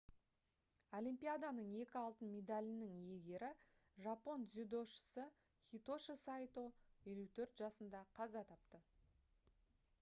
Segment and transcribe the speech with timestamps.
[0.99, 3.51] олимпияданың екі алтын медалінің иегері
[4.07, 5.25] жапон дзюдошысы
[5.75, 6.67] хитоши сайто
[7.11, 8.81] 54 жасында қаза тапты